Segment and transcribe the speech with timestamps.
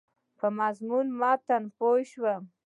[0.39, 2.43] په مضمون متن پوه شوم.